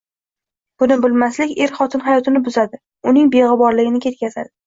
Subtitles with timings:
[0.83, 2.81] Buni bilmaslik er-xotin hayotini buzadi,
[3.13, 4.53] uning beg‘uborligini ketkazadi.